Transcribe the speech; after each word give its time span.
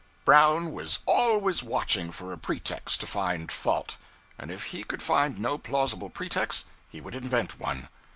Brown 0.25 0.71
was 0.71 0.97
_always 1.07 1.63
_watching 1.63 2.11
for 2.11 2.33
a 2.33 2.37
pretext 2.39 3.01
to 3.01 3.05
find 3.05 3.51
fault; 3.51 3.97
and 4.39 4.49
if 4.49 4.63
he 4.73 4.83
could 4.83 5.03
find 5.03 5.37
no 5.37 5.59
plausible 5.59 6.09
pretext, 6.09 6.65
he 6.89 6.99
would 6.99 7.13
invent 7.13 7.59
one. 7.59 7.87